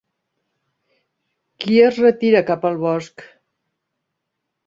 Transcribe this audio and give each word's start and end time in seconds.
Qui 1.65 1.75
es 1.89 1.99
retira 2.05 2.41
cap 2.49 2.65
al 2.71 2.81
bosc? 2.87 3.27